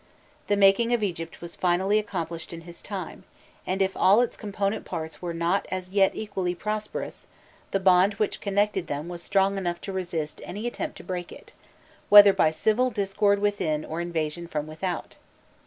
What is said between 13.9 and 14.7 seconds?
invasions from